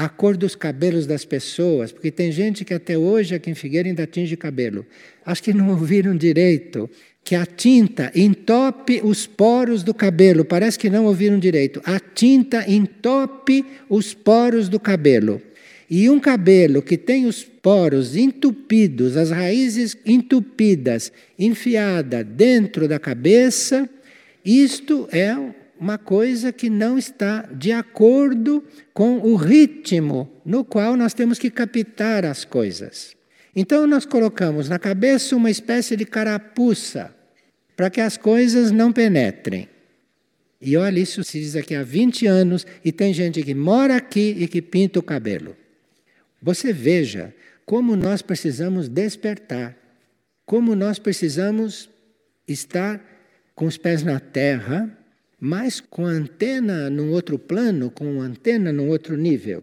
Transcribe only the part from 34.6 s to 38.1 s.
na cabeça uma espécie de carapuça para que